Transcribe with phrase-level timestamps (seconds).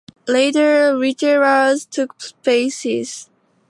[0.27, 3.29] Later retailers took spaces.